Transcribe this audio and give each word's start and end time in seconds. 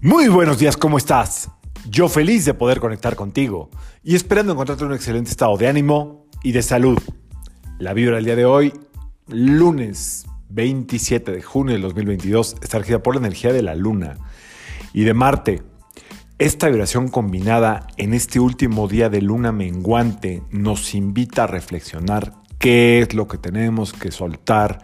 Muy 0.00 0.28
buenos 0.28 0.60
días, 0.60 0.76
¿cómo 0.76 0.96
estás? 0.96 1.50
Yo 1.90 2.08
feliz 2.08 2.44
de 2.44 2.54
poder 2.54 2.78
conectar 2.78 3.16
contigo 3.16 3.68
y 4.04 4.14
esperando 4.14 4.52
encontrarte 4.52 4.84
en 4.84 4.90
un 4.90 4.96
excelente 4.96 5.28
estado 5.28 5.56
de 5.56 5.66
ánimo 5.66 6.24
y 6.44 6.52
de 6.52 6.62
salud. 6.62 6.98
La 7.80 7.94
vibra 7.94 8.14
del 8.14 8.24
día 8.24 8.36
de 8.36 8.44
hoy, 8.44 8.72
lunes 9.26 10.24
27 10.50 11.32
de 11.32 11.42
junio 11.42 11.72
del 11.72 11.82
2022, 11.82 12.58
está 12.62 12.78
regida 12.78 13.02
por 13.02 13.16
la 13.16 13.22
energía 13.22 13.52
de 13.52 13.62
la 13.62 13.74
luna 13.74 14.18
y 14.92 15.02
de 15.02 15.14
Marte. 15.14 15.62
Esta 16.38 16.68
vibración 16.68 17.08
combinada 17.08 17.88
en 17.96 18.14
este 18.14 18.38
último 18.38 18.86
día 18.86 19.08
de 19.08 19.20
luna 19.20 19.50
menguante 19.50 20.44
nos 20.52 20.94
invita 20.94 21.42
a 21.42 21.48
reflexionar 21.48 22.34
qué 22.60 23.00
es 23.00 23.14
lo 23.14 23.26
que 23.26 23.38
tenemos 23.38 23.92
que 23.92 24.12
soltar, 24.12 24.78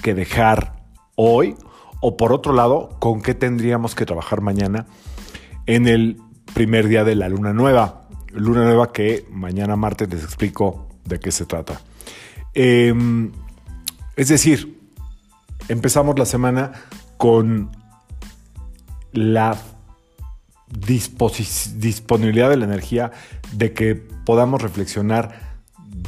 que 0.00 0.14
dejar 0.14 0.84
hoy 1.16 1.56
o 2.00 2.16
por 2.16 2.32
otro 2.32 2.52
lado, 2.52 2.96
con 2.98 3.22
qué 3.22 3.34
tendríamos 3.34 3.94
que 3.94 4.06
trabajar 4.06 4.40
mañana 4.40 4.86
en 5.66 5.86
el 5.86 6.20
primer 6.54 6.88
día 6.88 7.04
de 7.04 7.14
la 7.14 7.28
luna 7.28 7.52
nueva. 7.52 8.08
Luna 8.32 8.64
nueva 8.64 8.92
que 8.92 9.26
mañana 9.30 9.76
martes 9.76 10.08
les 10.10 10.24
explico 10.24 10.88
de 11.04 11.20
qué 11.20 11.30
se 11.30 11.46
trata. 11.46 11.80
Em, 12.54 13.32
es 14.16 14.28
decir, 14.28 14.80
empezamos 15.68 16.18
la 16.18 16.26
semana 16.26 16.72
con 17.16 17.70
la 19.12 19.56
disponibilidad 20.68 22.48
de 22.48 22.56
la 22.56 22.64
energía 22.64 23.10
de 23.52 23.72
que 23.72 23.94
podamos 23.94 24.62
reflexionar 24.62 25.49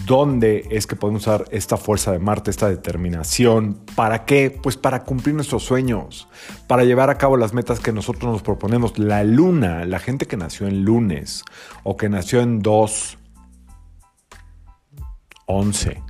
dónde 0.06 0.66
es 0.70 0.86
que 0.86 0.96
podemos 0.96 1.22
usar 1.22 1.44
esta 1.50 1.76
fuerza 1.76 2.12
de 2.12 2.18
Marte, 2.18 2.50
esta 2.50 2.68
determinación. 2.68 3.80
¿Para 3.94 4.24
qué? 4.24 4.50
Pues 4.50 4.76
para 4.76 5.04
cumplir 5.04 5.34
nuestros 5.34 5.64
sueños, 5.64 6.28
para 6.66 6.84
llevar 6.84 7.10
a 7.10 7.18
cabo 7.18 7.36
las 7.36 7.52
metas 7.52 7.80
que 7.80 7.92
nosotros 7.92 8.30
nos 8.32 8.42
proponemos. 8.42 8.98
La 8.98 9.24
luna, 9.24 9.84
la 9.84 9.98
gente 9.98 10.26
que 10.26 10.36
nació 10.36 10.66
en 10.66 10.84
lunes 10.84 11.44
o 11.82 11.96
que 11.96 12.08
nació 12.08 12.40
en 12.40 12.60
2, 12.60 13.18
11, 15.46 16.02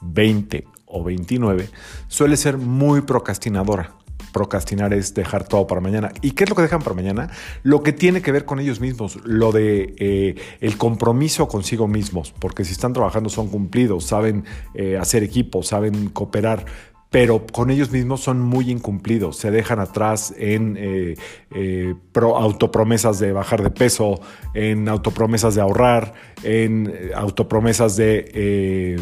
20 0.00 0.64
o 0.86 1.04
29, 1.04 1.68
suele 2.08 2.36
ser 2.36 2.58
muy 2.58 3.02
procrastinadora 3.02 3.97
procrastinar 4.32 4.92
es 4.92 5.14
dejar 5.14 5.46
todo 5.46 5.66
para 5.66 5.80
mañana. 5.80 6.12
¿Y 6.22 6.32
qué 6.32 6.44
es 6.44 6.50
lo 6.50 6.56
que 6.56 6.62
dejan 6.62 6.82
para 6.82 6.94
mañana? 6.94 7.30
Lo 7.62 7.82
que 7.82 7.92
tiene 7.92 8.22
que 8.22 8.32
ver 8.32 8.44
con 8.44 8.60
ellos 8.60 8.80
mismos, 8.80 9.18
lo 9.24 9.52
de 9.52 9.94
eh, 9.98 10.34
el 10.60 10.76
compromiso 10.76 11.48
consigo 11.48 11.88
mismos, 11.88 12.34
porque 12.38 12.64
si 12.64 12.72
están 12.72 12.92
trabajando 12.92 13.28
son 13.30 13.48
cumplidos, 13.48 14.04
saben 14.04 14.44
eh, 14.74 14.96
hacer 14.98 15.22
equipo, 15.22 15.62
saben 15.62 16.08
cooperar, 16.10 16.64
pero 17.10 17.46
con 17.46 17.70
ellos 17.70 17.90
mismos 17.90 18.20
son 18.20 18.40
muy 18.40 18.70
incumplidos, 18.70 19.38
se 19.38 19.50
dejan 19.50 19.80
atrás 19.80 20.34
en 20.36 20.76
eh, 20.78 21.94
autopromesas 22.14 23.18
de 23.18 23.32
bajar 23.32 23.62
de 23.62 23.70
peso, 23.70 24.20
en 24.52 24.88
autopromesas 24.88 25.54
de 25.54 25.62
ahorrar, 25.62 26.12
en 26.42 26.92
autopromesas 27.14 27.96
de 27.96 29.00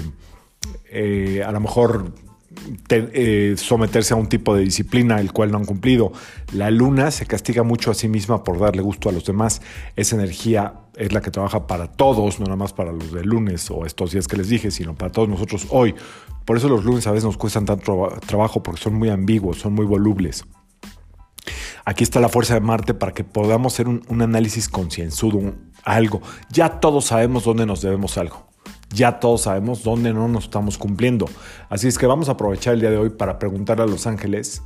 a 1.45 1.53
lo 1.53 1.61
mejor 1.61 2.13
eh, 2.89 3.55
someterse 3.57 4.15
a 4.15 4.17
un 4.17 4.29
tipo 4.29 4.55
de 4.55 4.63
disciplina 4.63 5.21
el 5.21 5.33
cual 5.33 5.51
no 5.51 5.59
han 5.59 5.65
cumplido. 5.65 6.13
La 6.53 6.71
luna 6.71 7.11
se 7.11 7.27
castiga 7.27 7.63
mucho 7.63 7.91
a 7.91 7.95
sí 7.95 8.09
misma 8.09 8.45
por 8.45 8.59
darle 8.59 8.83
gusto 8.83 9.09
a 9.09 9.13
los 9.13 9.25
demás. 9.25 9.63
Esa 9.97 10.17
energía 10.17 10.75
es 10.97 11.13
la 11.13 11.21
que 11.21 11.31
trabaja 11.31 11.67
para 11.67 11.93
todos, 11.93 12.41
no 12.41 12.47
nada 12.47 12.57
más 12.57 12.73
para 12.73 12.93
los 12.93 13.13
de 13.13 13.25
lunes 13.25 13.71
o 13.71 13.87
estos 13.87 14.13
días 14.13 14.29
que 14.29 14.37
les 14.37 14.49
dije, 14.49 14.71
sino 14.71 14.95
para 14.95 15.13
todos 15.13 15.29
nosotros 15.29 15.67
hoy. 15.71 15.95
Por 16.45 16.57
eso 16.57 16.69
los 16.69 16.85
lunes 16.85 17.07
a 17.07 17.13
veces 17.13 17.25
nos 17.25 17.37
cuestan 17.37 17.65
tanto 17.65 18.13
trabajo 18.27 18.63
porque 18.63 18.81
son 18.81 18.95
muy 18.95 19.11
ambiguos, 19.11 19.59
son 19.59 19.75
muy 19.75 19.85
volubles. 19.85 20.45
Aquí 21.85 22.03
está 22.03 22.19
la 22.19 22.29
fuerza 22.29 22.55
de 22.55 22.61
Marte 22.61 22.95
para 22.95 23.13
que 23.13 23.23
podamos 23.23 23.75
hacer 23.75 23.87
un, 23.87 24.03
un 24.09 24.23
análisis 24.23 24.69
concienzudo, 24.69 25.55
algo. 25.85 26.21
Ya 26.51 26.81
todos 26.81 27.07
sabemos 27.07 27.45
dónde 27.45 27.65
nos 27.65 27.81
debemos 27.81 28.19
algo 28.19 28.47
ya 28.91 29.21
todos 29.21 29.43
sabemos 29.43 29.83
dónde 29.83 30.13
no 30.13 30.29
nos 30.29 30.45
estamos 30.45 30.79
cumpliendo. 30.79 31.27
Así 31.69 31.89
es 31.89 31.99
que 31.99 32.07
vamos 32.07 32.29
a 32.29 32.33
aprovechar 32.33 32.75
el 32.75 32.81
día 32.81 32.91
de 32.91 32.99
hoy 32.99 33.11
para 33.11 33.39
preguntar 33.39 33.81
a 33.81 33.87
los 33.87 34.07
ángeles 34.07 34.63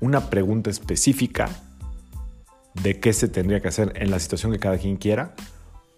una 0.00 0.28
pregunta 0.30 0.70
específica 0.70 1.48
de 2.74 3.00
qué 3.00 3.12
se 3.12 3.28
tendría 3.28 3.60
que 3.60 3.68
hacer 3.68 3.92
en 3.96 4.10
la 4.10 4.18
situación 4.18 4.52
que 4.52 4.58
cada 4.58 4.78
quien 4.78 4.96
quiera 4.96 5.34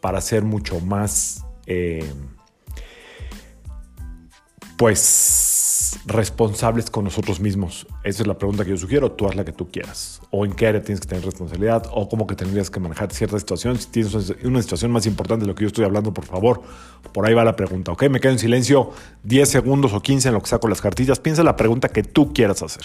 para 0.01 0.21
ser 0.21 0.45
mucho 0.45 0.81
más, 0.81 1.45
eh, 1.67 2.13
pues, 4.77 5.56
responsables 6.05 6.91
con 6.91 7.05
nosotros 7.05 7.41
mismos? 7.41 7.87
Esa 8.05 8.23
es 8.23 8.27
la 8.27 8.37
pregunta 8.39 8.65
que 8.65 8.71
yo 8.71 8.77
sugiero. 8.77 9.13
Tú 9.13 9.27
haz 9.27 9.35
la 9.35 9.45
que 9.45 9.53
tú 9.53 9.71
quieras. 9.71 10.21
O 10.31 10.45
en 10.45 10.53
qué 10.53 10.67
área 10.67 10.83
tienes 10.83 11.01
que 11.01 11.09
tener 11.09 11.25
responsabilidad 11.25 11.87
o 11.93 12.09
cómo 12.09 12.27
que 12.27 12.35
tendrías 12.35 12.71
que 12.71 12.81
manejar 12.81 13.13
cierta 13.13 13.39
situación. 13.39 13.79
Si 13.79 13.89
tienes 13.89 14.15
una 14.45 14.63
situación 14.63 14.91
más 14.91 15.07
importante 15.07 15.45
de 15.45 15.49
lo 15.49 15.55
que 15.55 15.63
yo 15.63 15.69
estoy 15.69 15.85
hablando, 15.85 16.13
por 16.13 16.25
favor, 16.25 16.63
por 17.13 17.27
ahí 17.27 17.35
va 17.35 17.45
la 17.45 17.57
pregunta. 17.57 17.93
Ok, 17.93 18.05
me 18.11 18.21
quedo 18.21 18.33
en 18.33 18.39
silencio 18.39 18.91
10 19.25 19.49
segundos 19.49 19.93
o 19.93 20.01
15 20.01 20.29
en 20.29 20.35
lo 20.35 20.41
que 20.41 20.49
saco 20.49 20.69
las 20.69 20.81
cartillas. 20.81 21.19
Piensa 21.19 21.43
la 21.43 21.57
pregunta 21.57 21.89
que 21.89 22.03
tú 22.03 22.33
quieras 22.33 22.63
hacer. 22.63 22.85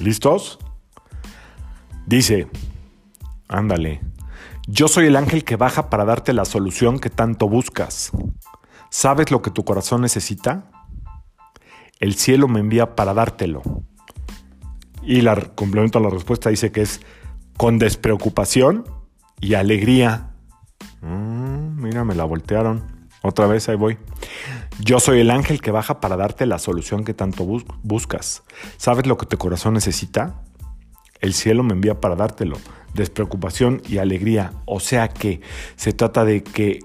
¿Listos? 0.00 0.58
Dice, 2.08 2.48
ándale, 3.48 4.00
yo 4.66 4.88
soy 4.88 5.08
el 5.08 5.16
ángel 5.16 5.44
que 5.44 5.56
baja 5.56 5.90
para 5.90 6.06
darte 6.06 6.32
la 6.32 6.46
solución 6.46 7.00
que 7.00 7.10
tanto 7.10 7.50
buscas. 7.50 8.12
¿Sabes 8.88 9.30
lo 9.30 9.42
que 9.42 9.50
tu 9.50 9.62
corazón 9.66 10.00
necesita? 10.00 10.70
El 12.00 12.14
cielo 12.14 12.48
me 12.48 12.60
envía 12.60 12.96
para 12.96 13.12
dártelo. 13.12 13.60
Y 15.02 15.20
la 15.20 15.36
complemento 15.54 15.98
a 15.98 16.00
la 16.00 16.08
respuesta 16.08 16.48
dice 16.48 16.72
que 16.72 16.80
es 16.80 17.02
con 17.58 17.78
despreocupación 17.78 18.86
y 19.38 19.52
alegría. 19.52 20.30
Mm, 21.02 21.82
mira, 21.82 22.04
me 22.04 22.14
la 22.14 22.24
voltearon. 22.24 22.84
Otra 23.20 23.46
vez, 23.46 23.68
ahí 23.68 23.76
voy. 23.76 23.98
Yo 24.80 24.98
soy 24.98 25.20
el 25.20 25.30
ángel 25.30 25.60
que 25.60 25.72
baja 25.72 26.00
para 26.00 26.16
darte 26.16 26.46
la 26.46 26.58
solución 26.58 27.04
que 27.04 27.12
tanto 27.12 27.44
buscas. 27.82 28.44
¿Sabes 28.78 29.06
lo 29.06 29.18
que 29.18 29.26
tu 29.26 29.36
corazón 29.36 29.74
necesita? 29.74 30.42
El 31.20 31.34
cielo 31.34 31.62
me 31.62 31.72
envía 31.72 32.00
para 32.00 32.16
dártelo. 32.16 32.56
Despreocupación 32.94 33.82
y 33.88 33.98
alegría. 33.98 34.52
O 34.64 34.80
sea 34.80 35.08
que 35.08 35.40
se 35.76 35.92
trata 35.92 36.24
de 36.24 36.42
que 36.42 36.80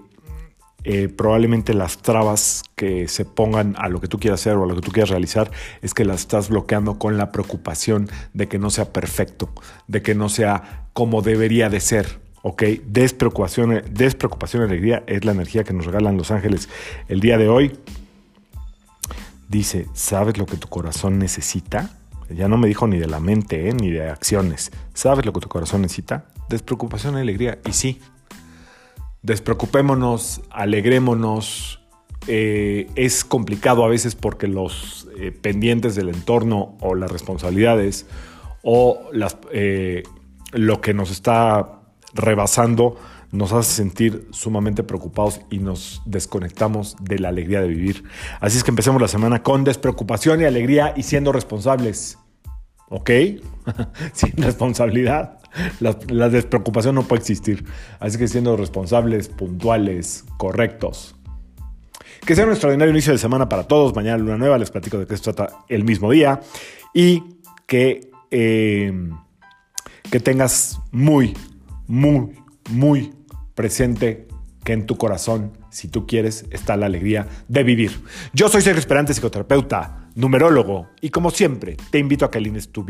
eh, 0.86 1.08
probablemente 1.08 1.74
las 1.74 2.00
trabas 2.00 2.64
que 2.76 3.08
se 3.08 3.24
pongan 3.24 3.76
a 3.78 3.88
lo 3.88 4.02
que 4.02 4.08
tú 4.08 4.20
quieras 4.20 4.42
hacer 4.42 4.58
o 4.58 4.64
a 4.64 4.68
lo 4.68 4.76
que 4.76 4.82
tú 4.82 4.92
quieras 4.92 5.10
realizar 5.10 5.50
es 5.82 5.94
que 5.94 6.04
las 6.04 6.22
estás 6.22 6.50
bloqueando 6.50 7.00
con 7.00 7.18
la 7.18 7.32
preocupación 7.32 8.10
de 8.34 8.50
que 8.50 8.60
no 8.60 8.70
sea 8.70 8.92
perfecto, 8.92 9.50
de 9.88 10.02
que 10.02 10.14
no 10.14 10.28
sea 10.28 10.88
como 10.92 11.22
debería 11.22 11.70
de 11.70 11.80
ser. 11.80 12.20
¿ok? 12.42 12.64
Despreocupación, 12.86 13.82
despreocupación 13.92 14.64
y 14.64 14.66
alegría 14.66 15.04
es 15.08 15.24
la 15.24 15.32
energía 15.32 15.64
que 15.64 15.74
nos 15.74 15.86
regalan 15.86 16.18
los 16.18 16.32
ángeles 16.32 16.68
el 17.08 17.22
día 17.22 17.38
de 17.38 17.48
hoy. 17.48 17.78
Dice, 19.48 19.88
¿sabes 19.94 20.38
lo 20.38 20.46
que 20.46 20.58
tu 20.58 20.68
corazón 20.68 21.18
necesita? 21.18 21.98
Ya 22.36 22.48
no 22.48 22.58
me 22.58 22.68
dijo 22.68 22.88
ni 22.88 22.98
de 22.98 23.08
la 23.08 23.20
mente, 23.20 23.70
¿eh? 23.70 23.74
ni 23.74 23.92
de 23.92 24.10
acciones. 24.10 24.72
¿Sabes 24.94 25.26
lo 25.26 25.34
que 25.34 25.40
tu 25.40 25.50
corazón 25.50 25.82
necesita? 25.82 26.26
Despreocupación 26.50 27.18
y 27.18 27.22
alegría. 27.22 27.60
Y 27.68 27.74
sí, 27.74 28.00
despreocupémonos, 29.22 30.42
alegrémonos. 30.50 31.80
Eh, 32.28 32.90
es 32.96 33.26
complicado 33.26 33.84
a 33.84 33.90
veces 33.90 34.16
porque 34.16 34.48
los 34.48 35.10
eh, 35.18 35.32
pendientes 35.32 35.96
del 35.96 36.10
entorno 36.10 36.78
o 36.80 36.96
las 36.96 37.12
responsabilidades 37.12 38.06
o 38.62 39.10
las, 39.12 39.38
lo 40.54 40.80
que 40.80 40.94
nos 40.94 41.12
está 41.12 41.82
rebasando 42.14 42.98
nos 43.34 43.52
hace 43.52 43.72
sentir 43.72 44.28
sumamente 44.32 44.84
preocupados 44.84 45.42
y 45.50 45.58
nos 45.58 46.04
desconectamos 46.06 46.96
de 47.02 47.18
la 47.18 47.30
alegría 47.30 47.62
de 47.62 47.68
vivir. 47.68 48.04
Así 48.40 48.58
es 48.58 48.64
que 48.64 48.70
empecemos 48.70 49.02
la 49.02 49.08
semana 49.08 49.42
con 49.42 49.64
despreocupación 49.64 50.42
y 50.42 50.46
alegría 50.46 50.94
y 50.96 51.04
siendo 51.04 51.32
responsables. 51.32 52.20
¿Ok? 52.94 53.10
Sin 54.14 54.38
responsabilidad. 54.38 55.40
La, 55.80 56.30
despreocupación 56.30 56.94
no 56.94 57.04
puede 57.04 57.22
existir. 57.22 57.66
Así 58.00 58.20
que 58.20 58.28
siendo 58.28 58.56
responsables, 58.56 59.30
puntuales, 59.30 60.26
correctos. 60.38 61.16
Que 62.24 62.36
sea 62.36 62.46
un 62.46 62.52
extraordinario 62.52 62.92
inicio 62.92 63.12
de 63.12 63.18
semana 63.18 63.50
para 63.50 63.64
todos. 63.64 63.96
Mañana 63.96 64.20
luna 64.20 64.38
nueva, 64.38 64.60
les 64.60 64.70
platico 64.70 65.00
de 65.00 65.08
qué 65.08 65.18
se 65.18 65.24
trata 65.24 65.66
el 65.70 65.84
mismo 65.84 66.12
día. 66.12 66.40
Y 66.94 67.24
que, 67.66 68.12
eh, 68.30 68.94
que 70.12 70.20
tengas 70.20 70.80
muy, 70.92 71.36
muy, 71.88 72.40
muy 72.70 73.12
presente 73.56 74.28
que 74.64 74.74
en 74.74 74.86
tu 74.86 74.98
corazón, 74.98 75.58
si 75.72 75.88
tú 75.88 76.06
quieres, 76.06 76.46
está 76.52 76.78
la 76.78 76.86
alegría 76.86 77.28
de 77.48 77.64
vivir. 77.64 78.04
Yo 78.34 78.50
soy 78.50 78.62
Sergio 78.62 78.80
Esperante, 78.80 79.16
psicoterapeuta, 79.16 80.03
numerólogo, 80.16 80.90
y 81.02 81.10
como 81.10 81.32
siempre, 81.32 81.78
te 81.90 82.00
invito 82.00 82.26
a 82.26 82.32
que 82.32 82.38
alines 82.38 82.72
tu, 82.72 82.86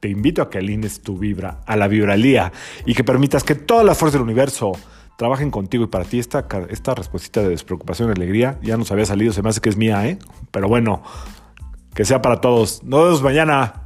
te 0.00 0.08
invito 0.08 0.42
a 0.42 0.50
que 0.50 0.58
alines 0.58 1.00
tu 1.00 1.18
vibra 1.18 1.60
a 1.66 1.76
la 1.76 1.88
vibralía 1.88 2.52
y 2.84 2.94
que 2.94 3.04
permitas 3.04 3.44
que 3.44 3.54
toda 3.54 3.84
la 3.84 3.94
fuerza 3.94 4.18
del 4.18 4.24
universo 4.24 4.72
trabajen 5.16 5.50
contigo 5.50 5.84
y 5.84 5.88
para 5.88 6.04
ti 6.04 6.18
esta, 6.18 6.46
esta 6.68 6.94
respuesta 6.94 7.42
de 7.42 7.50
despreocupación 7.50 8.08
y 8.08 8.12
alegría 8.12 8.58
ya 8.62 8.76
nos 8.76 8.90
había 8.92 9.06
salido, 9.06 9.32
se 9.32 9.42
me 9.42 9.48
hace 9.48 9.60
que 9.60 9.68
es 9.68 9.76
mía, 9.76 10.06
¿eh? 10.06 10.18
Pero 10.50 10.68
bueno, 10.68 11.02
que 11.94 12.04
sea 12.04 12.20
para 12.22 12.40
todos. 12.40 12.82
Nos 12.84 13.04
vemos 13.04 13.22
mañana. 13.22 13.82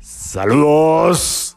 Saludos. 0.00 1.47